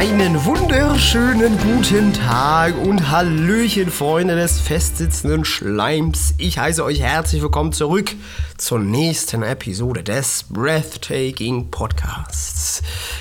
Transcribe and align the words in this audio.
Einen 0.00 0.44
wunderschönen 0.46 1.58
guten 1.58 2.14
Tag 2.14 2.74
und 2.78 3.10
Hallöchen, 3.10 3.90
Freunde 3.90 4.34
des 4.34 4.58
festsitzenden 4.58 5.44
Schleims. 5.44 6.32
Ich 6.38 6.58
heiße 6.58 6.82
euch 6.82 7.02
herzlich 7.02 7.42
willkommen 7.42 7.74
zurück 7.74 8.12
zur 8.56 8.78
nächsten 8.78 9.42
Episode 9.42 10.02
des 10.02 10.46
Breathtaking 10.48 11.70
Podcasts. 11.70 12.80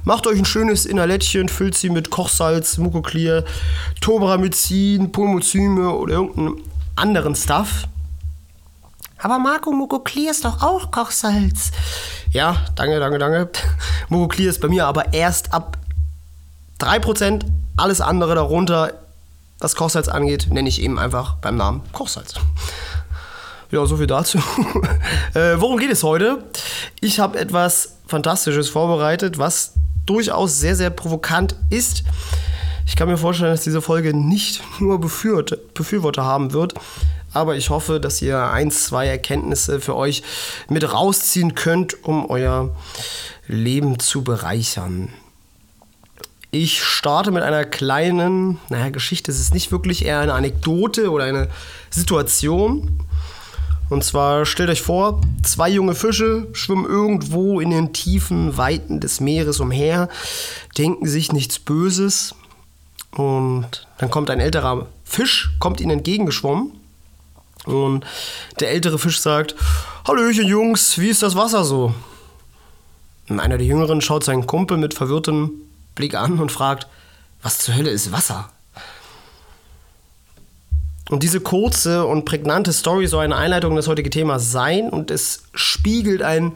macht 0.04 0.28
euch 0.28 0.38
ein 0.38 0.46
schönes 0.46 0.86
Inhalettchen, 0.86 1.48
füllt 1.48 1.76
sie 1.76 1.90
mit 1.90 2.10
Kochsalz, 2.10 2.78
Mukoclear, 2.78 3.44
Tobramycin, 4.02 5.12
Pulmozyme 5.12 5.92
oder 5.92 6.16
irgendeinem 6.16 6.62
anderen 6.96 7.36
Stuff. 7.36 7.86
Aber 9.18 9.40
Marco, 9.40 9.72
Mukoclear 9.72 10.32
ist 10.32 10.44
doch 10.44 10.62
auch 10.62 10.92
Kochsalz. 10.92 11.72
Ja, 12.32 12.58
danke, 12.76 13.00
danke, 13.00 13.18
danke. 13.18 13.50
Mukoclear 14.10 14.50
ist 14.50 14.60
bei 14.60 14.68
mir 14.68 14.88
aber 14.88 15.14
erst 15.14 15.54
ab 15.54 15.78
3%. 16.80 17.44
Alles 17.78 18.02
andere 18.02 18.36
darunter, 18.36 18.94
was 19.60 19.76
Kochsalz 19.76 20.10
angeht, 20.10 20.48
nenne 20.52 20.68
ich 20.68 20.82
eben 20.82 21.00
einfach 21.00 21.36
beim 21.36 21.56
Namen 21.56 21.82
Kochsalz. 21.94 22.36
Ja, 23.72 23.86
so 23.86 23.96
viel 23.96 24.08
dazu. 24.08 24.38
äh, 25.34 25.56
worum 25.56 25.80
geht 25.80 25.92
es 25.92 26.04
heute? 26.04 26.44
Ich 27.00 27.22
habe 27.22 27.40
etwas 27.40 27.96
Fantastisches 28.06 28.68
vorbereitet, 28.68 29.38
was 29.38 29.76
durchaus 30.06 30.60
sehr, 30.60 30.76
sehr 30.76 30.90
provokant 30.90 31.56
ist. 31.70 32.04
Ich 32.86 32.98
kann 32.98 33.08
mir 33.08 33.18
vorstellen, 33.18 33.52
dass 33.52 33.64
diese 33.64 33.82
Folge 33.82 34.14
nicht 34.14 34.62
nur 34.82 35.00
Befürworter 35.00 36.26
haben 36.26 36.52
wird, 36.52 36.74
aber 37.32 37.56
ich 37.56 37.70
hoffe, 37.70 38.02
dass 38.02 38.22
ihr 38.22 38.52
ein, 38.52 38.72
zwei 38.72 39.08
Erkenntnisse 39.08 39.80
für 39.80 39.96
euch 39.96 40.24
mit 40.68 40.92
rausziehen 40.92 41.56
könnt, 41.56 42.04
um 42.04 42.30
euer 42.30 42.76
Leben 43.48 44.00
zu 44.00 44.26
bereichern. 44.26 45.08
Ich 46.54 46.84
starte 46.84 47.32
mit 47.32 47.44
einer 47.44 47.64
kleinen, 47.64 48.60
naja, 48.68 48.90
Geschichte. 48.90 49.32
Es 49.32 49.40
ist 49.40 49.54
nicht 49.54 49.72
wirklich 49.72 50.04
eher 50.04 50.20
eine 50.20 50.34
Anekdote 50.34 51.10
oder 51.10 51.24
eine 51.24 51.48
Situation. 51.90 53.00
Und 53.92 54.06
zwar 54.06 54.46
stellt 54.46 54.70
euch 54.70 54.82
vor, 54.82 55.20
zwei 55.44 55.68
junge 55.68 55.96
Fische 55.96 56.48
schwimmen 56.54 56.86
irgendwo 56.86 57.60
in 57.60 57.72
den 57.72 57.92
tiefen 57.92 58.56
Weiten 58.56 59.02
des 59.02 59.20
Meeres 59.20 59.60
umher, 59.60 60.08
denken 60.78 61.08
sich 61.08 61.34
nichts 61.34 61.60
Böses. 61.60 62.34
Und 63.12 63.86
dann 63.98 64.10
kommt 64.10 64.30
ein 64.30 64.40
älterer 64.40 64.88
Fisch, 65.04 65.52
kommt 65.60 65.82
ihnen 65.82 65.92
entgegengeschwommen. 65.92 66.72
Und 67.66 68.06
der 68.62 68.72
ältere 68.72 68.98
Fisch 68.98 69.20
sagt, 69.20 69.56
Hallöchen 70.08 70.48
Jungs, 70.48 70.98
wie 70.98 71.10
ist 71.10 71.22
das 71.22 71.36
Wasser 71.36 71.66
so? 71.66 71.94
Und 73.28 73.42
einer 73.42 73.58
der 73.58 73.68
Jüngeren 73.68 74.00
schaut 74.00 74.24
seinen 74.24 74.48
Kumpel 74.48 74.78
mit 74.78 74.94
verwirrtem 74.94 75.52
Blick 75.96 76.16
an 76.16 76.40
und 76.40 76.50
fragt, 76.50 76.88
was 77.42 77.58
zur 77.58 77.76
Hölle 77.76 77.90
ist 77.90 78.14
Wasser? 78.14 78.52
Und 81.12 81.24
diese 81.24 81.42
kurze 81.42 82.06
und 82.06 82.24
prägnante 82.24 82.72
Story 82.72 83.06
soll 83.06 83.26
eine 83.26 83.36
Einleitung 83.36 83.72
in 83.72 83.76
das 83.76 83.90
heutige 83.90 84.10
Thema 84.10 84.40
sein 84.40 84.90
und 84.90 85.12
es 85.12 85.44
spiegelt 85.54 86.22
ein 86.22 86.54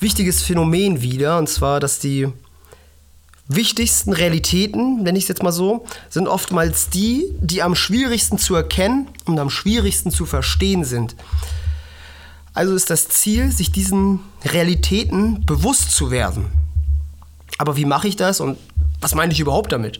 wichtiges 0.00 0.42
Phänomen 0.42 1.02
wider, 1.02 1.36
und 1.36 1.46
zwar, 1.50 1.78
dass 1.78 1.98
die 1.98 2.28
wichtigsten 3.48 4.14
Realitäten, 4.14 5.02
nenne 5.02 5.18
ich 5.18 5.24
es 5.24 5.28
jetzt 5.28 5.42
mal 5.42 5.52
so, 5.52 5.84
sind 6.08 6.26
oftmals 6.26 6.88
die, 6.88 7.26
die 7.38 7.62
am 7.62 7.74
schwierigsten 7.74 8.38
zu 8.38 8.54
erkennen 8.54 9.08
und 9.26 9.38
am 9.38 9.50
schwierigsten 9.50 10.10
zu 10.10 10.24
verstehen 10.24 10.84
sind. 10.84 11.14
Also 12.54 12.74
ist 12.74 12.88
das 12.88 13.10
Ziel, 13.10 13.52
sich 13.52 13.72
diesen 13.72 14.20
Realitäten 14.42 15.44
bewusst 15.44 15.90
zu 15.90 16.10
werden. 16.10 16.46
Aber 17.58 17.76
wie 17.76 17.84
mache 17.84 18.08
ich 18.08 18.16
das 18.16 18.40
und 18.40 18.56
was 19.02 19.14
meine 19.14 19.34
ich 19.34 19.40
überhaupt 19.40 19.70
damit? 19.70 19.98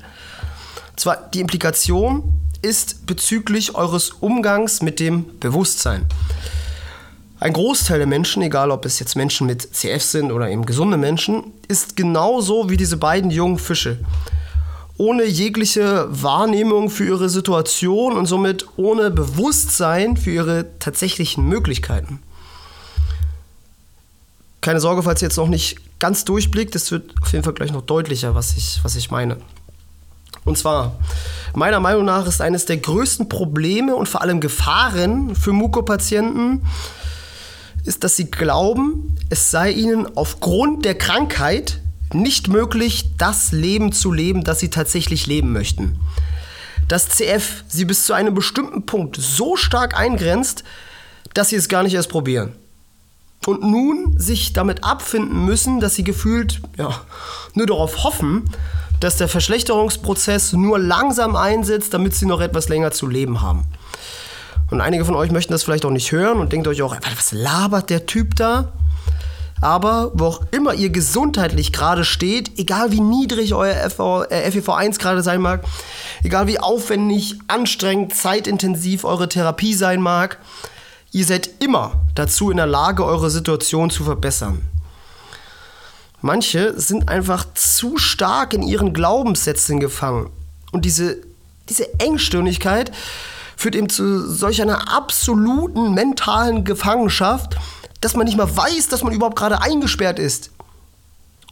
Und 0.93 1.01
zwar 1.01 1.29
die 1.35 1.41
Implikation, 1.41 2.33
ist 2.67 3.07
bezüglich 3.07 3.77
eures 3.77 4.11
Umgangs 4.11 4.83
mit 4.83 4.99
dem 4.99 5.39
Bewusstsein. 5.39 6.05
Ein 7.39 7.53
Großteil 7.53 7.99
der 7.99 8.09
Menschen, 8.09 8.43
egal 8.43 8.73
ob 8.73 8.85
es 8.85 8.99
jetzt 8.99 9.15
Menschen 9.15 9.47
mit 9.47 9.75
CF 9.75 10.03
sind 10.03 10.33
oder 10.33 10.51
eben 10.51 10.67
gesunde 10.67 10.97
Menschen, 10.97 11.53
ist 11.69 11.97
genauso 11.97 12.69
wie 12.69 12.77
diese 12.77 12.97
beiden 12.97 13.31
jungen 13.31 13.59
Fische. 13.59 14.01
Ohne 14.97 15.25
jegliche 15.25 16.09
Wahrnehmung 16.11 16.91
für 16.91 17.05
ihre 17.05 17.29
Situation 17.29 18.17
und 18.17 18.27
somit 18.27 18.67
ohne 18.77 19.13
Bewusstsein 19.13 20.17
für 20.17 20.31
ihre 20.33 20.67
tatsächlichen 20.81 21.47
Möglichkeiten. 21.47 22.21
Keine 24.61 24.81
Sorge, 24.81 25.05
falls 25.05 25.23
ihr 25.23 25.29
jetzt 25.29 25.37
noch 25.37 25.49
nicht 25.49 25.77
ganz 26.01 26.25
durchblickt, 26.25 26.75
es 26.75 26.91
wird 26.91 27.15
auf 27.23 27.33
jeden 27.33 27.45
Fall 27.45 27.55
gleich 27.55 27.73
noch 27.73 27.83
deutlicher, 27.83 28.35
was 28.35 28.57
ich, 28.57 28.81
was 28.83 28.97
ich 28.97 29.13
meine. 29.13 29.37
Und 30.47 30.57
zwar, 30.57 30.97
meiner 31.55 31.81
Meinung 31.81 32.07
nach 32.07 32.27
ist 32.27 32.41
eines 32.41 32.65
der 32.65 32.79
größten 32.79 33.29
Probleme 33.29 33.95
und 33.95 34.09
vor 34.09 34.23
allem 34.23 34.41
Gefahren 34.41 35.35
für 35.35 35.53
Mukopatienten, 35.53 36.63
ist, 37.85 38.05
dass 38.05 38.17
sie 38.17 38.31
glauben, 38.31 39.17
es 39.29 39.51
sei 39.51 39.71
ihnen 39.73 40.17
aufgrund 40.17 40.85
der 40.85 40.97
Krankheit 40.97 41.81
nicht 42.13 42.49
möglich, 42.49 43.11
das 43.19 43.53
Leben 43.53 43.93
zu 43.93 44.13
leben, 44.13 44.45
das 44.45 44.61
sie 44.61 44.71
tatsächlich 44.71 45.27
leben 45.27 45.53
möchten. 45.53 45.99
Dass 46.89 47.09
CF 47.09 47.65
sie 47.69 47.85
bis 47.85 48.07
zu 48.07 48.13
einem 48.13 48.35
bestimmten 48.35 48.87
Punkt 48.87 49.17
so 49.17 49.57
stark 49.57 49.99
eingrenzt, 49.99 50.63
dass 51.35 51.49
sie 51.49 51.57
es 51.57 51.69
gar 51.69 51.83
nicht 51.83 51.95
erst 51.95 52.09
probieren. 52.09 52.55
Und 53.47 53.63
nun 53.63 54.19
sich 54.19 54.53
damit 54.53 54.85
abfinden 54.85 55.45
müssen, 55.45 55.81
dass 55.81 55.95
sie 55.95 56.05
gefühlt 56.05 56.61
ja, 56.79 57.01
nur 57.55 57.67
darauf 57.67 58.05
hoffen, 58.05 58.45
dass 59.01 59.17
der 59.17 59.29
Verschlechterungsprozess 59.29 60.53
nur 60.53 60.79
langsam 60.79 61.37
einsetzt, 61.37 61.93
damit 61.95 62.15
sie 62.15 62.27
noch 62.27 62.41
etwas 62.41 62.69
länger 62.69 62.93
zu 62.93 63.07
leben 63.07 63.43
haben. 63.43 63.65
Und 64.71 64.81
einige 64.81 65.05
von 65.05 65.15
euch 65.15 65.31
möchten 65.31 65.53
das 65.53 65.63
vielleicht 65.63 65.85
auch 65.85 65.91
nicht 65.91 66.11
hören 66.13 66.39
und 66.39 66.53
denkt 66.53 66.67
euch 66.67 66.83
auch, 66.83 66.97
was 67.17 67.33
labert 67.33 67.91
der 67.91 68.07
Typ 68.07 68.35
da? 68.37 68.73
Aber 69.61 70.11
wo 70.15 70.27
auch 70.27 70.41
immer 70.51 70.75
ihr 70.75 70.91
gesundheitlich 70.91 71.73
gerade 71.73 72.05
steht, 72.05 72.59
egal 72.59 72.93
wie 72.93 73.01
niedrig 73.01 73.55
euer 73.55 73.75
FEV1 73.75 74.87
äh, 74.87 74.99
gerade 74.99 75.23
sein 75.23 75.41
mag, 75.41 75.65
egal 76.23 76.47
wie 76.47 76.59
aufwendig, 76.59 77.39
anstrengend, 77.49 78.15
zeitintensiv 78.15 79.05
eure 79.05 79.29
Therapie 79.29 79.73
sein 79.73 80.03
mag, 80.03 80.39
ihr 81.13 81.25
seid 81.25 81.49
immer 81.61 82.03
dazu 82.15 82.51
in 82.51 82.59
der 82.59 82.67
Lage, 82.67 83.05
eure 83.05 83.31
Situation 83.31 83.89
zu 83.89 84.05
verbessern. 84.05 84.61
Manche 86.23 86.79
sind 86.79 87.09
einfach 87.09 87.47
zu 87.55 87.99
stark 87.99 88.55
in 88.55 88.63
ihren 88.63 88.93
Glaubenssätzen 88.93 89.81
gefangen. 89.81 90.31
Und 90.73 90.85
diese, 90.85 91.19
diese 91.69 91.99
Engstirnigkeit 92.01 92.91
führt 93.57 93.75
eben 93.75 93.89
zu 93.89 94.31
solch 94.31 94.61
einer 94.61 94.93
absoluten 94.95 95.95
mentalen 95.95 96.65
Gefangenschaft, 96.65 97.57
dass 98.01 98.15
man 98.15 98.27
nicht 98.27 98.37
mal 98.37 98.55
weiß, 98.55 98.89
dass 98.89 99.03
man 99.03 99.13
überhaupt 99.13 99.37
gerade 99.37 99.63
eingesperrt 99.63 100.19
ist. 100.19 100.51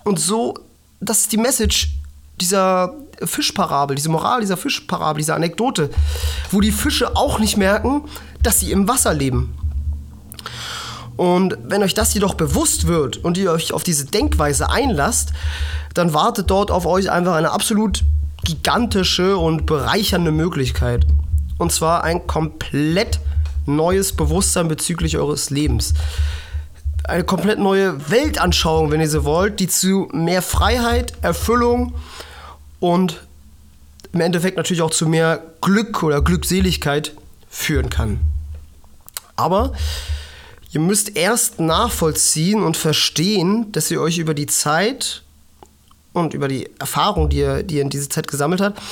Und 0.05 0.21
so, 0.21 0.55
das 1.01 1.21
ist 1.21 1.33
die 1.33 1.39
Message 1.39 1.95
dieser 2.41 2.95
Fischparabel, 3.23 3.97
diese 3.97 4.09
Moral 4.09 4.41
dieser 4.41 4.57
Fischparabel, 4.57 5.21
dieser 5.21 5.37
Anekdote, 5.37 5.91
wo 6.51 6.61
die 6.61 6.73
Fische 6.73 7.17
auch 7.17 7.39
nicht 7.39 7.57
merken, 7.57 8.05
dass 8.43 8.61
sie 8.61 8.73
im 8.73 8.89
Wasser 8.89 9.15
leben. 9.15 9.55
Und 11.17 11.57
wenn 11.63 11.83
euch 11.83 11.95
das 11.95 12.15
jedoch 12.15 12.35
bewusst 12.35 12.87
wird 12.87 13.19
und 13.19 13.39
ihr 13.39 13.53
euch 13.53 13.73
auf 13.73 13.85
diese 13.85 14.07
Denkweise 14.07 14.71
einlasst, 14.71 15.33
dann 15.95 16.13
wartet 16.13 16.51
dort 16.51 16.71
auf 16.71 16.87
euch 16.87 17.11
einfach 17.11 17.35
eine 17.35 17.53
absolut 17.53 18.03
gigantische 18.45 19.37
und 19.37 19.67
bereichernde 19.67 20.33
Möglichkeit. 20.33 21.07
Und 21.59 21.73
zwar 21.73 22.03
ein 22.03 22.27
komplett 22.27 23.21
neues 23.67 24.13
Bewusstsein 24.13 24.69
bezüglich 24.69 25.17
eures 25.17 25.51
Lebens. 25.51 25.95
Eine 27.05 27.25
komplett 27.25 27.59
neue 27.59 28.11
Weltanschauung, 28.11 28.91
wenn 28.91 29.01
ihr 29.01 29.09
so 29.09 29.25
wollt, 29.25 29.61
die 29.61 29.69
zu 29.69 30.09
mehr 30.13 30.43
Freiheit, 30.43 31.13
Erfüllung 31.23 31.95
und 32.81 33.21
im 34.13 34.21
Endeffekt 34.21 34.57
natürlich 34.57 34.83
auch 34.83 34.91
zu 34.91 35.07
mehr 35.07 35.43
Glück 35.61 36.03
oder 36.03 36.23
Glückseligkeit 36.23 37.13
führen 37.49 37.91
kann. 37.91 38.21
Aber 39.37 39.73
Ihr 40.75 40.81
müsst 40.81 41.17
erst 41.17 41.61
nachvollziehen 41.61 42.65
und 42.65 42.77
verstehen, 42.77 43.71
dass 43.71 43.93
ihr 43.93 44.01
euch 44.01 44.19
über 44.19 44.35
die 44.35 44.47
Zeit 44.47 45.23
und 46.13 46.35
über 46.35 46.49
die 46.49 46.69
Erfahrung, 46.81 47.29
die 47.29 47.37
ihr, 47.39 47.63
die 47.63 47.77
ihr 47.77 47.83
in 47.83 47.91
dieser 47.91 48.11
Zeit 48.11 48.27
gesammelt 48.27 48.61
habt, 48.61 48.83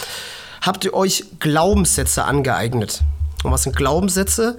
habt 0.60 0.84
ihr 0.84 0.94
euch 0.94 1.24
Glaubenssätze 1.40 2.22
angeeignet. 2.22 3.02
Und 3.42 3.50
was 3.50 3.64
sind 3.64 3.74
Glaubenssätze? 3.74 4.56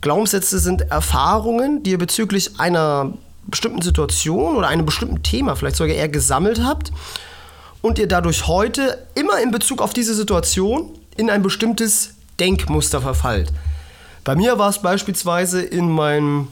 Glaubenssätze 0.00 0.60
sind 0.60 0.82
Erfahrungen, 0.92 1.82
die 1.82 1.90
ihr 1.90 1.98
bezüglich 1.98 2.60
einer 2.60 3.12
bestimmten 3.48 3.82
Situation 3.82 4.54
oder 4.54 4.68
einem 4.68 4.86
bestimmten 4.86 5.24
Thema 5.24 5.56
vielleicht 5.56 5.76
sogar 5.76 5.96
eher 5.96 6.08
gesammelt 6.08 6.62
habt 6.62 6.92
und 7.82 7.98
ihr 7.98 8.06
dadurch 8.06 8.46
heute 8.46 9.04
immer 9.16 9.40
in 9.40 9.50
Bezug 9.50 9.82
auf 9.82 9.92
diese 9.92 10.14
Situation 10.14 10.90
in 11.16 11.30
ein 11.30 11.42
bestimmtes 11.42 12.10
Denkmuster 12.38 13.00
verfallt. 13.00 13.50
Bei 14.24 14.34
mir 14.34 14.58
war 14.58 14.70
es 14.70 14.78
beispielsweise 14.80 15.62
in 15.62 15.90
meinen 15.90 16.48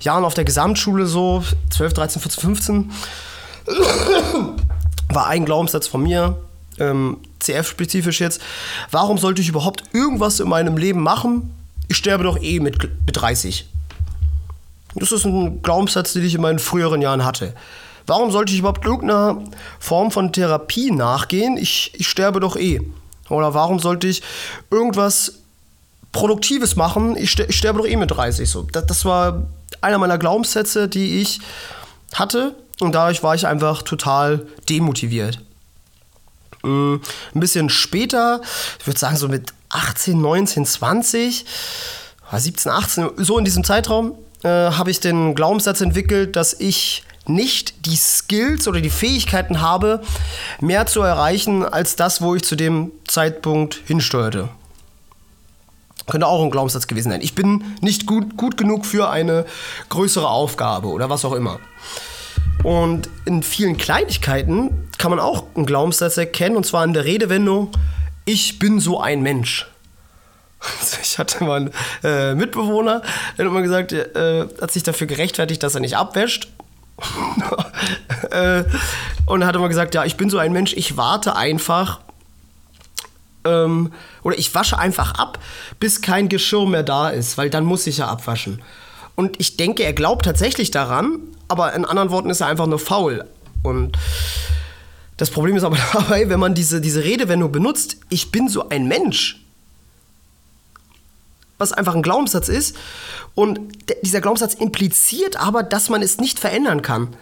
Jahren 0.00 0.24
auf 0.24 0.34
der 0.34 0.44
Gesamtschule 0.44 1.06
so, 1.06 1.42
12, 1.70 1.94
13, 1.94 2.22
14, 2.22 2.40
15, 2.42 2.92
war 5.08 5.26
ein 5.26 5.46
Glaubenssatz 5.46 5.86
von 5.86 6.02
mir, 6.02 6.36
ähm, 6.78 7.18
CF-spezifisch 7.40 8.20
jetzt, 8.20 8.40
warum 8.90 9.16
sollte 9.16 9.40
ich 9.40 9.48
überhaupt 9.48 9.84
irgendwas 9.92 10.40
in 10.40 10.48
meinem 10.48 10.76
Leben 10.76 11.02
machen? 11.02 11.54
Ich 11.88 11.96
sterbe 11.96 12.24
doch 12.24 12.40
eh 12.40 12.60
mit, 12.60 12.82
mit 12.82 13.16
30. 13.16 13.66
Das 14.94 15.12
ist 15.12 15.24
ein 15.24 15.62
Glaubenssatz, 15.62 16.12
den 16.12 16.24
ich 16.24 16.34
in 16.34 16.40
meinen 16.40 16.58
früheren 16.58 17.02
Jahren 17.02 17.24
hatte. 17.24 17.54
Warum 18.06 18.30
sollte 18.30 18.52
ich 18.52 18.60
überhaupt 18.60 18.84
irgendeiner 18.84 19.42
Form 19.78 20.10
von 20.10 20.32
Therapie 20.32 20.90
nachgehen? 20.90 21.56
Ich, 21.56 21.92
ich 21.94 22.08
sterbe 22.08 22.40
doch 22.40 22.56
eh. 22.56 22.80
Oder 23.28 23.54
warum 23.54 23.78
sollte 23.78 24.06
ich 24.06 24.22
irgendwas 24.70 25.40
Produktives 26.16 26.76
machen? 26.76 27.16
Ich, 27.16 27.38
ich 27.38 27.56
sterbe 27.56 27.78
doch 27.80 27.86
eh 27.86 27.96
mit 27.96 28.10
30. 28.10 28.48
So, 28.48 28.62
das, 28.62 28.86
das 28.86 29.04
war 29.04 29.46
einer 29.80 29.98
meiner 29.98 30.18
Glaubenssätze, 30.18 30.88
die 30.88 31.20
ich 31.20 31.40
hatte. 32.14 32.54
Und 32.80 32.94
dadurch 32.94 33.22
war 33.22 33.34
ich 33.34 33.46
einfach 33.46 33.82
total 33.82 34.46
demotiviert. 34.68 35.40
Mm, 36.62 36.96
ein 37.34 37.40
bisschen 37.40 37.70
später, 37.70 38.40
ich 38.78 38.86
würde 38.86 38.98
sagen 38.98 39.16
so 39.16 39.28
mit 39.28 39.52
18, 39.68 40.20
19, 40.20 40.66
20, 40.66 41.44
17, 42.32 42.72
18, 42.72 43.10
so 43.18 43.38
in 43.38 43.44
diesem 43.44 43.64
Zeitraum, 43.64 44.14
äh, 44.42 44.48
habe 44.48 44.90
ich 44.90 45.00
den 45.00 45.34
Glaubenssatz 45.34 45.80
entwickelt, 45.80 46.36
dass 46.36 46.54
ich 46.54 47.02
nicht 47.26 47.86
die 47.86 47.96
Skills 47.96 48.68
oder 48.68 48.80
die 48.80 48.90
Fähigkeiten 48.90 49.60
habe, 49.60 50.02
mehr 50.60 50.86
zu 50.86 51.02
erreichen 51.02 51.64
als 51.64 51.96
das, 51.96 52.22
wo 52.22 52.34
ich 52.34 52.42
zu 52.42 52.56
dem 52.56 52.92
Zeitpunkt 53.06 53.80
hinsteuerte. 53.86 54.48
Könnte 56.06 56.26
auch 56.26 56.42
ein 56.42 56.50
Glaubenssatz 56.50 56.86
gewesen 56.86 57.10
sein. 57.10 57.20
Ich 57.20 57.34
bin 57.34 57.64
nicht 57.80 58.06
gut, 58.06 58.36
gut 58.36 58.56
genug 58.56 58.86
für 58.86 59.10
eine 59.10 59.44
größere 59.88 60.28
Aufgabe 60.28 60.88
oder 60.88 61.10
was 61.10 61.24
auch 61.24 61.32
immer. 61.32 61.58
Und 62.62 63.08
in 63.24 63.42
vielen 63.42 63.76
Kleinigkeiten 63.76 64.88
kann 64.98 65.10
man 65.10 65.20
auch 65.20 65.44
einen 65.54 65.66
Glaubenssatz 65.66 66.16
erkennen, 66.16 66.56
und 66.56 66.64
zwar 66.64 66.84
in 66.84 66.92
der 66.92 67.04
Redewendung, 67.04 67.70
ich 68.24 68.58
bin 68.58 68.80
so 68.80 69.00
ein 69.00 69.22
Mensch. 69.22 69.66
Ich 71.02 71.18
hatte 71.18 71.44
mal 71.44 71.56
einen 71.56 71.70
äh, 72.02 72.34
Mitbewohner, 72.34 73.02
der 73.36 73.44
hat 73.44 73.52
immer 73.52 73.62
gesagt, 73.62 73.92
äh, 73.92 74.46
hat 74.60 74.70
sich 74.70 74.82
dafür 74.82 75.06
gerechtfertigt, 75.06 75.62
dass 75.62 75.74
er 75.74 75.80
nicht 75.80 75.96
abwäscht. 75.96 76.48
äh, 78.30 78.64
und 79.26 79.44
hat 79.44 79.54
immer 79.54 79.68
gesagt, 79.68 79.94
ja, 79.94 80.04
ich 80.04 80.16
bin 80.16 80.30
so 80.30 80.38
ein 80.38 80.52
Mensch, 80.52 80.72
ich 80.72 80.96
warte 80.96 81.36
einfach 81.36 82.00
ähm, 83.46 83.92
oder 84.22 84.38
ich 84.38 84.54
wasche 84.54 84.78
einfach 84.78 85.14
ab, 85.14 85.38
bis 85.80 86.00
kein 86.02 86.28
Geschirr 86.28 86.66
mehr 86.66 86.82
da 86.82 87.08
ist, 87.08 87.38
weil 87.38 87.50
dann 87.50 87.64
muss 87.64 87.86
ich 87.86 87.98
ja 87.98 88.08
abwaschen. 88.08 88.62
Und 89.14 89.40
ich 89.40 89.56
denke, 89.56 89.82
er 89.84 89.92
glaubt 89.92 90.24
tatsächlich 90.24 90.70
daran, 90.70 91.18
aber 91.48 91.72
in 91.72 91.84
anderen 91.84 92.10
Worten 92.10 92.30
ist 92.30 92.40
er 92.40 92.48
einfach 92.48 92.66
nur 92.66 92.78
faul. 92.78 93.24
Und 93.62 93.96
das 95.16 95.30
Problem 95.30 95.56
ist 95.56 95.64
aber 95.64 95.78
dabei, 95.92 96.28
wenn 96.28 96.40
man 96.40 96.54
diese, 96.54 96.80
diese 96.80 97.02
Redewendung 97.02 97.50
benutzt, 97.52 97.96
ich 98.08 98.30
bin 98.30 98.48
so 98.48 98.68
ein 98.68 98.86
Mensch, 98.86 99.42
was 101.58 101.72
einfach 101.72 101.94
ein 101.94 102.02
Glaubenssatz 102.02 102.48
ist. 102.48 102.76
Und 103.34 103.60
dieser 104.02 104.20
Glaubenssatz 104.20 104.54
impliziert 104.54 105.36
aber, 105.36 105.62
dass 105.62 105.88
man 105.88 106.02
es 106.02 106.18
nicht 106.18 106.38
verändern 106.38 106.82
kann. 106.82 107.16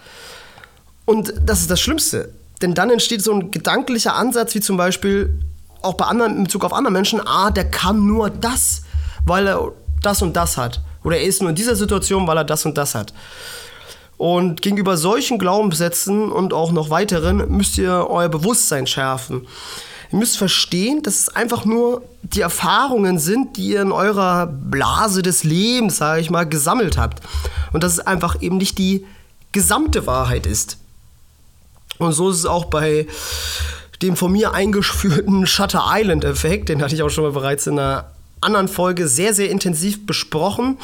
Und 1.04 1.34
das 1.44 1.60
ist 1.60 1.70
das 1.70 1.80
Schlimmste. 1.80 2.32
Denn 2.62 2.74
dann 2.74 2.90
entsteht 2.90 3.22
so 3.22 3.32
ein 3.32 3.50
gedanklicher 3.50 4.14
Ansatz, 4.14 4.54
wie 4.54 4.60
zum 4.60 4.76
Beispiel 4.76 5.38
auch 5.84 5.94
bei 5.94 6.06
anderen, 6.06 6.36
in 6.36 6.44
Bezug 6.44 6.64
auf 6.64 6.72
andere 6.72 6.92
Menschen, 6.92 7.20
ah, 7.26 7.50
der 7.50 7.70
kann 7.70 8.06
nur 8.06 8.30
das, 8.30 8.82
weil 9.24 9.46
er 9.46 9.72
das 10.02 10.22
und 10.22 10.34
das 10.34 10.56
hat. 10.56 10.80
Oder 11.02 11.18
er 11.18 11.24
ist 11.24 11.40
nur 11.40 11.50
in 11.50 11.56
dieser 11.56 11.76
Situation, 11.76 12.26
weil 12.26 12.38
er 12.38 12.44
das 12.44 12.64
und 12.64 12.78
das 12.78 12.94
hat. 12.94 13.12
Und 14.16 14.62
gegenüber 14.62 14.96
solchen 14.96 15.38
Glaubenssätzen 15.38 16.30
und 16.30 16.52
auch 16.52 16.72
noch 16.72 16.90
weiteren 16.90 17.48
müsst 17.56 17.78
ihr 17.78 18.06
euer 18.08 18.28
Bewusstsein 18.28 18.86
schärfen. 18.86 19.46
Ihr 20.12 20.18
müsst 20.18 20.38
verstehen, 20.38 21.02
dass 21.02 21.18
es 21.18 21.28
einfach 21.30 21.64
nur 21.64 22.02
die 22.22 22.40
Erfahrungen 22.40 23.18
sind, 23.18 23.56
die 23.56 23.70
ihr 23.70 23.82
in 23.82 23.92
eurer 23.92 24.46
Blase 24.46 25.22
des 25.22 25.44
Lebens, 25.44 25.96
sage 25.96 26.20
ich 26.20 26.30
mal, 26.30 26.44
gesammelt 26.48 26.96
habt. 26.96 27.20
Und 27.72 27.82
dass 27.82 27.94
es 27.94 28.00
einfach 28.00 28.40
eben 28.40 28.56
nicht 28.56 28.78
die 28.78 29.04
gesamte 29.52 30.06
Wahrheit 30.06 30.46
ist. 30.46 30.78
Und 31.98 32.12
so 32.12 32.30
ist 32.30 32.38
es 32.38 32.46
auch 32.46 32.66
bei 32.66 33.06
dem 34.04 34.16
von 34.16 34.30
mir 34.30 34.52
eingeführten 34.52 35.46
Shutter 35.46 35.84
Island-Effekt, 35.88 36.68
den 36.68 36.82
hatte 36.82 36.94
ich 36.94 37.02
auch 37.02 37.08
schon 37.08 37.24
mal 37.24 37.32
bereits 37.32 37.66
in 37.66 37.78
einer 37.78 38.10
anderen 38.40 38.68
Folge 38.68 39.08
sehr, 39.08 39.32
sehr 39.32 39.50
intensiv 39.50 40.06
besprochen. 40.06 40.76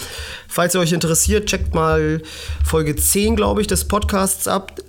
Falls 0.48 0.74
ihr 0.74 0.80
euch 0.80 0.92
interessiert, 0.92 1.46
checkt 1.46 1.74
mal 1.74 2.22
Folge 2.64 2.96
10, 2.96 3.36
glaube 3.36 3.60
ich, 3.60 3.66
des 3.66 3.86
Podcasts 3.86 4.48
ab. 4.48 4.80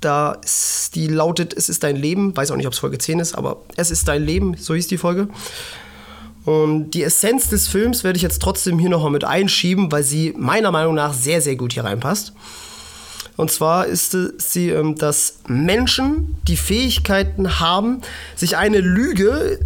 Da 0.00 0.32
ist, 0.44 0.94
die 0.94 1.06
lautet 1.06 1.54
Es 1.54 1.68
ist 1.68 1.84
dein 1.84 1.96
Leben. 1.96 2.36
Weiß 2.36 2.50
auch 2.50 2.56
nicht, 2.56 2.66
ob 2.66 2.72
es 2.72 2.80
Folge 2.80 2.98
10 2.98 3.20
ist, 3.20 3.34
aber 3.34 3.62
Es 3.76 3.90
ist 3.90 4.08
dein 4.08 4.24
Leben, 4.24 4.56
so 4.56 4.74
hieß 4.74 4.88
die 4.88 4.98
Folge. 4.98 5.28
Und 6.44 6.90
die 6.90 7.02
Essenz 7.02 7.48
des 7.48 7.68
Films 7.68 8.04
werde 8.04 8.16
ich 8.16 8.22
jetzt 8.22 8.42
trotzdem 8.42 8.78
hier 8.78 8.90
nochmal 8.90 9.10
mit 9.10 9.24
einschieben, 9.24 9.90
weil 9.90 10.02
sie 10.02 10.34
meiner 10.36 10.70
Meinung 10.70 10.94
nach 10.94 11.14
sehr, 11.14 11.40
sehr 11.40 11.56
gut 11.56 11.72
hier 11.72 11.84
reinpasst. 11.84 12.32
Und 13.36 13.50
zwar 13.50 13.86
ist 13.86 14.16
sie, 14.38 14.70
ähm, 14.70 14.96
dass 14.96 15.38
Menschen 15.46 16.36
die 16.48 16.56
Fähigkeiten 16.56 17.60
haben, 17.60 18.02
sich 18.34 18.56
eine 18.56 18.80
Lüge, 18.80 19.60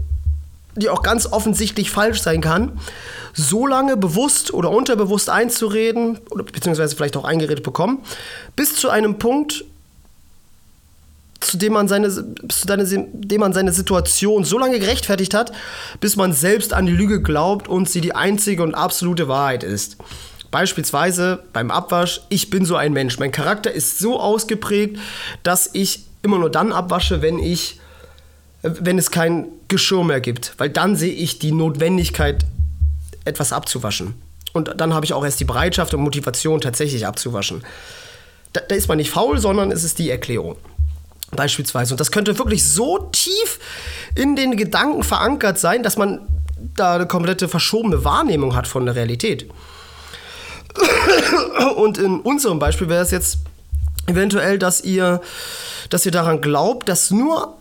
die 0.77 0.89
auch 0.89 1.03
ganz 1.03 1.27
offensichtlich 1.27 1.91
falsch 1.91 2.21
sein 2.21 2.41
kann, 2.41 2.79
so 3.33 3.67
lange 3.67 3.97
bewusst 3.97 4.53
oder 4.53 4.71
unterbewusst 4.71 5.31
einzureden, 5.31 6.19
beziehungsweise 6.53 6.97
vielleicht 6.97 7.17
auch 7.17 7.25
eingeredet 7.25 7.65
bekommen, 7.65 8.03
bis 8.57 8.75
zu 8.77 8.89
einem 8.91 9.19
Punkt, 9.19 9.65
zu 11.41 11.57
dem 11.57 11.73
man 11.73 11.89
seine, 11.89 12.11
zu 12.11 12.67
dem 12.67 13.41
man 13.41 13.53
seine 13.53 13.73
Situation 13.73 14.45
so 14.45 14.59
lange 14.59 14.79
gerechtfertigt 14.79 15.33
hat, 15.33 15.53
bis 16.01 16.17
man 16.17 16.33
selbst 16.33 16.75
an 16.75 16.87
die 16.87 16.93
Lüge 16.93 17.23
glaubt 17.23 17.67
und 17.67 17.89
sie 17.89 18.01
die 18.01 18.15
einzige 18.15 18.63
und 18.63 18.75
absolute 18.75 19.27
Wahrheit 19.27 19.63
ist. 19.65 19.97
Beispielsweise 20.51 21.45
beim 21.53 21.71
Abwasch, 21.71 22.23
ich 22.29 22.51
bin 22.51 22.65
so 22.65 22.77
ein 22.77 22.93
Mensch. 22.93 23.19
Mein 23.19 23.33
Charakter 23.33 23.71
ist 23.71 23.99
so 23.99 24.19
ausgeprägt, 24.19 24.99
dass 25.43 25.71
ich 25.73 26.07
immer 26.23 26.39
nur 26.39 26.51
dann 26.51 26.73
abwasche, 26.73 27.23
wenn 27.23 27.39
ich, 27.39 27.79
wenn 28.63 28.99
es 28.99 29.11
kein 29.11 29.47
Geschirr 29.69 30.05
mehr 30.05 30.21
gibt. 30.21 30.55
Weil 30.59 30.71
dann 30.71 30.97
sehe 30.97 31.13
ich 31.13 31.39
die 31.39 31.53
Notwendigkeit, 31.53 32.45
etwas 33.25 33.53
abzuwaschen. 33.53 34.15
Und 34.53 34.81
dann 34.81 34.95
habe 34.95 35.05
ich 35.05 35.13
auch 35.13 35.25
erst 35.25 35.39
die 35.39 35.45
Bereitschaft 35.45 35.95
und 35.95 36.01
Motivation, 36.01 36.61
tatsächlich 36.61 37.07
abzuwaschen. 37.07 37.63
Da, 38.53 38.61
da 38.61 38.75
ist 38.75 38.89
man 38.89 38.97
nicht 38.97 39.11
faul, 39.11 39.39
sondern 39.39 39.71
es 39.71 39.85
ist 39.85 39.99
die 39.99 40.11
Erklärung. 40.11 40.57
Beispielsweise. 41.31 41.95
Und 41.95 42.01
das 42.01 42.11
könnte 42.11 42.39
wirklich 42.39 42.69
so 42.69 42.99
tief 43.13 43.61
in 44.17 44.35
den 44.35 44.57
Gedanken 44.57 45.05
verankert 45.05 45.61
sein, 45.61 45.85
dass 45.85 45.97
man 45.97 46.21
da 46.75 46.97
eine 46.97 47.07
komplette 47.07 47.49
verschobene 47.49 48.05
Wahrnehmung 48.05 48.57
hat 48.57 48.67
von 48.67 48.85
der 48.85 48.97
Realität. 48.97 49.49
Und 51.77 51.99
in 51.99 52.21
unserem 52.21 52.59
Beispiel 52.59 52.89
wäre 52.89 53.03
es 53.03 53.11
jetzt 53.11 53.39
eventuell, 54.07 54.59
dass 54.59 54.83
ihr, 54.83 55.21
dass 55.89 56.07
ihr 56.07 56.13
daran 56.13 56.41
glaubt, 56.41 56.89
dass 56.89 57.11
nur 57.11 57.57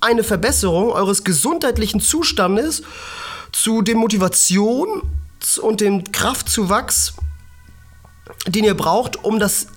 eine 0.00 0.22
Verbesserung 0.22 0.90
eures 0.90 1.24
gesundheitlichen 1.24 2.00
Zustandes 2.00 2.82
zu 3.52 3.82
dem 3.82 3.98
Motivation 3.98 5.02
und 5.60 5.80
dem 5.80 6.10
Kraftzuwachs, 6.12 7.14
den 8.46 8.64
ihr 8.64 8.76
braucht, 8.76 9.24
um 9.24 9.38
das 9.38 9.68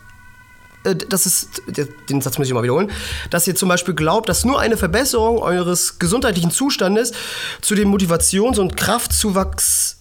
äh, 0.84 0.96
das 0.96 1.26
ist, 1.26 1.62
den 2.10 2.22
Satz 2.22 2.38
muss 2.38 2.48
ich 2.48 2.54
mal 2.54 2.64
wiederholen, 2.64 2.92
dass 3.30 3.48
ihr 3.48 3.56
zum 3.56 3.70
Beispiel 3.70 3.94
glaubt, 3.94 4.30
dass 4.30 4.46
nur 4.46 4.60
eine 4.60 4.78
Verbesserung 4.78 5.40
eures 5.40 6.00
gesundheitlichen 6.00 6.52
Zustandes 6.52 7.14
zu 7.62 7.76
dem 7.76 7.94
Motivations- 7.94 8.60
und 8.60 8.78
Kraftzuwachs 8.78 9.98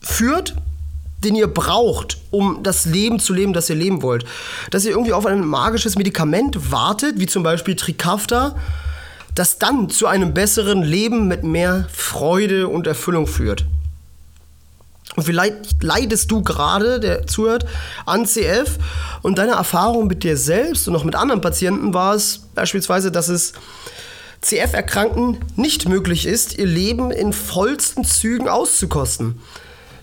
führt, 0.00 0.54
den 1.24 1.34
ihr 1.34 1.48
braucht, 1.48 2.18
um 2.30 2.62
das 2.62 2.86
Leben 2.86 3.18
zu 3.18 3.34
leben, 3.34 3.52
das 3.52 3.68
ihr 3.68 3.76
leben 3.76 4.02
wollt. 4.02 4.24
Dass 4.70 4.84
ihr 4.84 4.90
irgendwie 4.90 5.12
auf 5.12 5.26
ein 5.26 5.44
magisches 5.46 5.96
Medikament 5.96 6.70
wartet, 6.70 7.18
wie 7.18 7.26
zum 7.26 7.42
Beispiel 7.42 7.76
Trikafta, 7.76 8.56
das 9.34 9.58
dann 9.58 9.90
zu 9.90 10.06
einem 10.06 10.34
besseren 10.34 10.82
Leben 10.82 11.28
mit 11.28 11.44
mehr 11.44 11.86
Freude 11.92 12.68
und 12.68 12.86
Erfüllung 12.86 13.26
führt. 13.26 13.64
Und 15.16 15.24
vielleicht 15.24 15.82
leidest 15.82 16.30
du 16.30 16.42
gerade, 16.42 17.00
der 17.00 17.26
zuhört, 17.26 17.66
an 18.06 18.26
CF 18.26 18.78
und 19.22 19.38
deine 19.38 19.52
Erfahrung 19.52 20.06
mit 20.06 20.22
dir 20.22 20.36
selbst 20.36 20.86
und 20.88 20.94
auch 20.94 21.04
mit 21.04 21.16
anderen 21.16 21.40
Patienten 21.40 21.92
war 21.94 22.14
es 22.14 22.46
beispielsweise, 22.54 23.10
dass 23.10 23.28
es 23.28 23.52
CF-Erkrankten 24.40 25.38
nicht 25.56 25.88
möglich 25.88 26.26
ist, 26.26 26.56
ihr 26.56 26.66
Leben 26.66 27.10
in 27.10 27.32
vollsten 27.32 28.04
Zügen 28.04 28.48
auszukosten. 28.48 29.40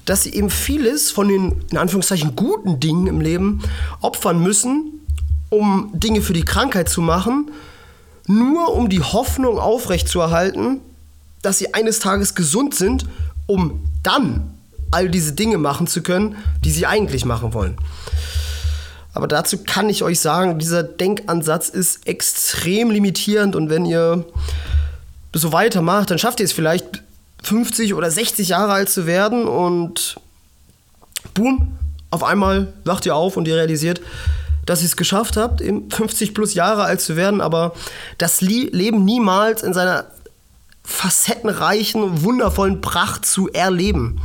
Dass 0.08 0.24
sie 0.24 0.34
eben 0.34 0.50
vieles 0.50 1.12
von 1.12 1.28
den, 1.28 1.62
in 1.70 1.78
Anführungszeichen, 1.78 2.36
guten 2.36 2.80
Dingen 2.80 3.06
im 3.06 3.22
Leben 3.22 3.62
opfern 4.02 4.42
müssen, 4.42 5.06
um 5.50 5.92
Dinge 5.94 6.22
für 6.22 6.34
die 6.34 6.46
Krankheit 6.46 6.90
zu 6.90 7.02
machen, 7.02 7.52
nur 8.26 8.74
um 8.74 8.90
die 8.90 9.02
Hoffnung 9.02 9.60
aufrechtzuerhalten, 9.60 10.82
dass 11.42 11.60
sie 11.60 11.76
eines 11.76 12.00
Tages 12.00 12.34
gesund 12.34 12.74
sind, 12.74 13.06
um 13.46 13.82
dann 14.02 14.54
all 14.92 15.10
diese 15.10 15.34
Dinge 15.34 15.58
machen 15.58 15.88
zu 15.88 16.02
können, 16.02 16.38
die 16.64 16.72
sie 16.72 16.86
eigentlich 16.86 17.26
machen 17.26 17.54
wollen. 17.54 17.78
Aber 19.14 19.28
dazu 19.28 19.58
kann 19.58 19.90
ich 19.90 20.04
euch 20.04 20.20
sagen, 20.20 20.60
dieser 20.60 20.84
Denkansatz 20.84 21.70
ist 21.70 22.08
extrem 22.08 22.92
limitierend 22.92 23.56
und 23.56 23.70
wenn 23.70 23.86
ihr 23.86 24.26
so 25.34 25.52
weitermacht, 25.52 26.12
dann 26.12 26.20
schafft 26.20 26.40
ihr 26.40 26.46
es 26.46 26.54
vielleicht 26.54 27.04
50 27.48 27.94
oder 27.94 28.12
60 28.12 28.50
Jahre 28.50 28.74
alt 28.74 28.90
zu 28.90 29.08
werden 29.08 29.48
und 29.48 30.20
boom, 31.34 31.78
auf 32.12 32.24
einmal 32.24 32.74
wacht 32.84 33.06
ihr 33.06 33.16
auf 33.16 33.38
und 33.38 33.48
ihr 33.48 33.56
realisiert, 33.56 34.02
dass 34.66 34.82
ihr 34.82 34.88
es 34.88 34.98
geschafft 34.98 35.38
habt, 35.38 35.62
50 35.62 36.34
plus 36.34 36.56
Jahre 36.56 36.84
alt 36.84 37.00
zu 37.00 37.16
werden, 37.16 37.40
aber 37.40 37.74
das 38.18 38.42
Leben 38.42 39.06
niemals 39.06 39.64
in 39.64 39.74
seiner 39.74 40.08
facettenreichen, 40.84 42.24
wundervollen 42.24 42.82
Pracht 42.82 43.26
zu 43.26 43.50
erleben. 43.50 44.20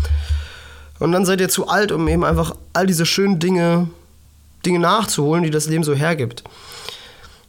Und 0.98 1.12
dann 1.12 1.24
seid 1.24 1.40
ihr 1.40 1.48
zu 1.48 1.68
alt, 1.68 1.92
um 1.92 2.08
eben 2.08 2.24
einfach 2.24 2.56
all 2.72 2.88
diese 2.88 3.06
schönen 3.06 3.38
Dinge, 3.38 3.88
Dinge 4.66 4.80
nachzuholen, 4.80 5.44
die 5.44 5.50
das 5.50 5.66
Leben 5.66 5.84
so 5.84 5.94
hergibt. 5.94 6.42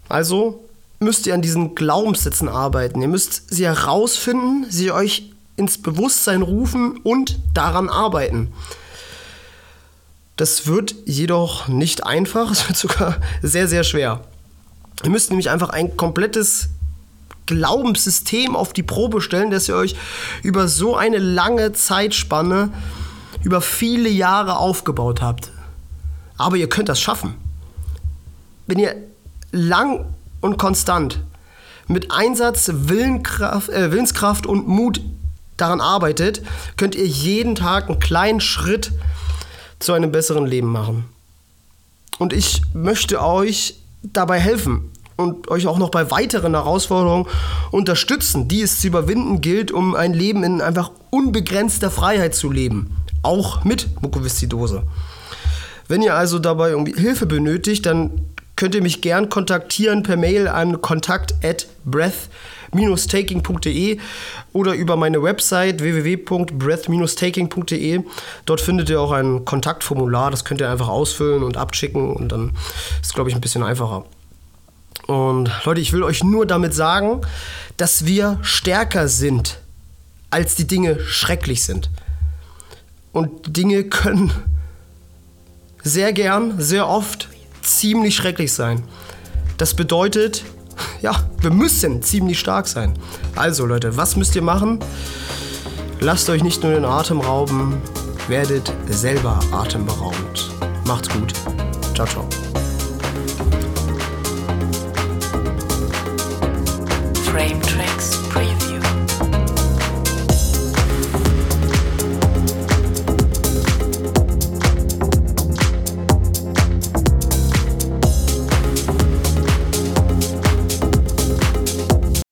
Also 0.08 0.63
müsst 1.00 1.25
ihr 1.25 1.34
an 1.34 1.42
diesen 1.42 1.74
Glaubenssätzen 1.74 2.48
arbeiten. 2.48 3.01
Ihr 3.01 3.08
müsst 3.08 3.51
sie 3.53 3.65
herausfinden, 3.65 4.68
sie 4.70 4.92
euch 4.92 5.33
ins 5.55 5.81
Bewusstsein 5.81 6.41
rufen 6.41 6.98
und 7.03 7.39
daran 7.53 7.89
arbeiten. 7.89 8.51
Das 10.36 10.65
wird 10.65 10.95
jedoch 11.05 11.67
nicht 11.67 12.05
einfach, 12.05 12.51
es 12.51 12.67
wird 12.67 12.77
sogar 12.77 13.17
sehr, 13.41 13.67
sehr 13.67 13.83
schwer. 13.83 14.22
Ihr 15.03 15.10
müsst 15.10 15.29
nämlich 15.29 15.50
einfach 15.50 15.69
ein 15.69 15.98
komplettes 15.98 16.69
Glaubenssystem 17.45 18.55
auf 18.55 18.74
die 18.74 18.83
Probe 18.83 19.22
stellen, 19.22 19.51
dass 19.51 19.67
ihr 19.67 19.75
euch 19.75 19.95
über 20.43 20.67
so 20.67 20.95
eine 20.95 21.17
lange 21.17 21.74
Zeitspanne, 21.74 22.69
über 23.43 23.60
viele 23.60 24.10
Jahre 24.10 24.57
aufgebaut 24.57 25.22
habt. 25.22 25.51
Aber 26.38 26.55
ihr 26.55 26.69
könnt 26.69 26.88
das 26.89 27.01
schaffen. 27.01 27.36
Wenn 28.65 28.79
ihr 28.79 28.95
lang 29.51 30.05
und 30.39 30.57
konstant 30.57 31.19
mit 31.88 32.12
Einsatz, 32.12 32.69
Willenkraft, 32.74 33.69
äh, 33.69 33.91
Willenskraft 33.91 34.45
und 34.45 34.67
Mut 34.67 35.01
daran 35.57 35.81
arbeitet, 35.81 36.41
könnt 36.77 36.95
ihr 36.95 37.07
jeden 37.07 37.55
Tag 37.55 37.89
einen 37.89 38.00
kleinen 38.00 38.41
Schritt 38.41 38.91
zu 39.79 39.93
einem 39.93 40.12
besseren 40.12 40.45
Leben 40.45 40.72
machen. 40.72 41.05
Und 42.19 42.33
ich 42.33 42.62
möchte 42.74 43.22
euch 43.22 43.75
dabei 44.01 44.39
helfen 44.39 44.91
und 45.15 45.50
euch 45.50 45.67
auch 45.67 45.77
noch 45.77 45.89
bei 45.89 46.10
weiteren 46.12 46.53
Herausforderungen 46.53 47.27
unterstützen, 47.72 48.48
die 48.48 48.62
es 48.62 48.79
zu 48.79 48.88
überwinden 48.88 49.41
gilt, 49.41 49.72
um 49.72 49.95
ein 49.95 50.13
Leben 50.13 50.43
in 50.43 50.62
einfach 50.62 50.91
unbegrenzter 51.10 51.91
Freiheit 51.91 52.36
zu 52.36 52.51
leben. 52.51 52.95
Auch 53.22 53.63
mit 53.63 54.01
Mukoviszidose. 54.01 54.83
Wenn 55.88 56.01
ihr 56.01 56.15
also 56.15 56.39
dabei 56.39 56.75
Hilfe 56.95 57.25
benötigt, 57.25 57.86
dann 57.86 58.25
könnt 58.63 58.75
ihr 58.75 58.82
mich 58.82 59.01
gern 59.01 59.27
kontaktieren 59.27 60.03
per 60.03 60.15
Mail 60.15 60.48
an 60.48 60.82
kontakt 60.82 61.36
at 61.43 61.67
breath-taking.de 61.84 64.00
oder 64.53 64.74
über 64.74 64.96
meine 64.96 65.22
Website 65.22 65.82
www.breath-taking.de. 65.82 68.03
Dort 68.46 68.62
findet 68.62 68.89
ihr 68.89 69.01
auch 69.01 69.12
ein 69.12 69.43
Kontaktformular, 69.43 70.32
das 70.32 70.46
könnt 70.46 70.62
ihr 70.62 70.70
einfach 70.70 70.88
ausfüllen 70.88 71.43
und 71.43 71.58
abschicken 71.58 72.13
und 72.13 72.32
dann 72.32 72.51
ist 73.01 73.08
es, 73.08 73.13
glaube 73.13 73.29
ich, 73.29 73.36
ein 73.36 73.41
bisschen 73.41 73.63
einfacher. 73.63 74.05
Und 75.08 75.51
Leute, 75.65 75.82
ich 75.82 75.91
will 75.91 76.03
euch 76.03 76.24
nur 76.24 76.46
damit 76.46 76.74
sagen, 76.74 77.20
dass 77.75 78.05
wir 78.05 78.39
stärker 78.43 79.10
sind, 79.10 79.60
als 80.29 80.55
die 80.55 80.67
Dinge 80.67 81.01
schrecklich 81.01 81.65
sind. 81.65 81.89
Und 83.12 83.58
Dinge 83.58 83.84
können 83.84 84.32
sehr 85.84 86.13
gern, 86.13 86.62
sehr 86.62 86.88
oft 86.88 87.27
ziemlich 87.63 88.15
schrecklich 88.15 88.53
sein. 88.53 88.84
Das 89.58 89.74
bedeutet, 89.74 90.43
ja, 91.01 91.15
wir 91.41 91.51
müssen 91.51 92.01
ziemlich 92.01 92.39
stark 92.39 92.67
sein. 92.67 92.93
Also 93.36 93.65
Leute, 93.65 93.98
was 93.98 94.15
müsst 94.15 94.36
ihr 94.36 94.41
machen? 94.41 94.79
Lasst 96.00 96.29
euch 96.29 96.43
nicht 96.43 96.63
nur 96.63 96.74
den 96.74 96.86
Atem 96.86 97.22
rauben, 97.22 97.82
werdet 98.27 98.72
selber 98.88 99.39
atemberaubend. 99.51 100.51
Macht's 100.86 101.10
gut. 101.10 101.34
Ciao, 101.96 102.08
ciao. 102.08 102.27
Frame 107.24 107.62
Train. 107.62 107.93